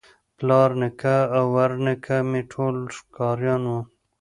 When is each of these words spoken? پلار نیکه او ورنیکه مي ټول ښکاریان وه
پلار 0.37 0.69
نیکه 0.79 1.15
او 1.35 1.45
ورنیکه 1.55 2.17
مي 2.29 2.41
ټول 2.51 2.75
ښکاریان 2.97 3.63
وه 3.71 3.81